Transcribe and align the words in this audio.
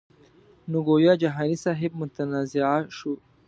نو 0.69 0.77
ګویا 0.87 1.13
جهاني 1.21 1.57
صاحب 1.65 1.91
متنازعه 2.01 2.77
شو. 2.97 3.13